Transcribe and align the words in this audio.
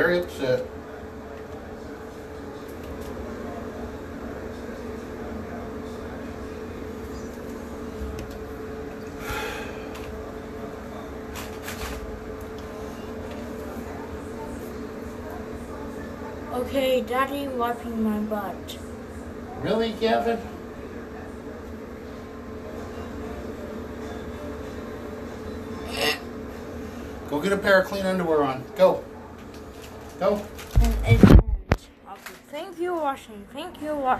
very 0.00 0.20
upset. 0.20 0.66
Okay, 16.54 17.02
Daddy 17.02 17.48
wiping 17.48 18.02
my 18.02 18.20
butt. 18.20 18.78
Really, 19.62 19.92
Kevin? 19.92 20.40
Go 27.28 27.40
get 27.40 27.52
a 27.52 27.58
pair 27.58 27.82
of 27.82 27.86
clean 27.86 28.06
underwear 28.06 28.42
on. 28.42 28.64
Go. 28.76 29.04
Go. 30.20 30.38
And 30.82 30.92
it 30.92 30.98
ends. 31.06 31.24
Okay, 31.32 32.34
thank 32.50 32.78
you 32.78 32.94
for 32.94 33.00
watching. 33.00 33.46
Thank 33.54 33.80
you 33.80 33.88
for 33.88 33.96
watching. 33.96 34.18